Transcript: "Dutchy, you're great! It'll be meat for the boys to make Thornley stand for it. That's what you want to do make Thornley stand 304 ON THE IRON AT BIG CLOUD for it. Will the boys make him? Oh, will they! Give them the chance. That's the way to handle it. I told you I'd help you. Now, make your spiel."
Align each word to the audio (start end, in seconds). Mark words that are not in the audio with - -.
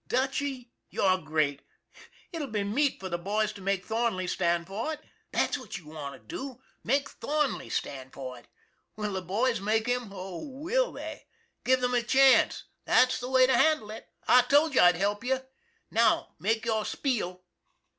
"Dutchy, 0.17 0.71
you're 0.89 1.19
great! 1.19 1.61
It'll 2.31 2.47
be 2.47 2.63
meat 2.63 2.99
for 2.99 3.07
the 3.07 3.19
boys 3.19 3.53
to 3.53 3.61
make 3.61 3.85
Thornley 3.85 4.25
stand 4.25 4.65
for 4.65 4.91
it. 4.93 5.01
That's 5.31 5.59
what 5.59 5.77
you 5.77 5.89
want 5.89 6.15
to 6.19 6.27
do 6.27 6.59
make 6.83 7.07
Thornley 7.07 7.69
stand 7.69 8.11
304 8.11 8.25
ON 8.25 8.33
THE 8.33 8.39
IRON 8.39 8.39
AT 8.39 8.47
BIG 8.47 8.53
CLOUD 8.95 9.05
for 9.05 9.05
it. 9.05 9.05
Will 9.05 9.13
the 9.13 9.21
boys 9.51 9.61
make 9.61 9.85
him? 9.85 10.09
Oh, 10.11 10.39
will 10.47 10.91
they! 10.93 11.27
Give 11.63 11.81
them 11.81 11.91
the 11.91 12.01
chance. 12.01 12.63
That's 12.85 13.19
the 13.19 13.29
way 13.29 13.45
to 13.45 13.55
handle 13.55 13.91
it. 13.91 14.07
I 14.27 14.41
told 14.41 14.73
you 14.73 14.81
I'd 14.81 14.95
help 14.95 15.23
you. 15.23 15.39
Now, 15.91 16.33
make 16.39 16.65
your 16.65 16.83
spiel." 16.83 17.43